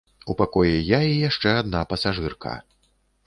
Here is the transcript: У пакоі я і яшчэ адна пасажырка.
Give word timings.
У 0.33 0.35
пакоі 0.37 0.77
я 0.85 0.99
і 1.09 1.11
яшчэ 1.27 1.53
адна 1.61 1.83
пасажырка. 1.91 2.57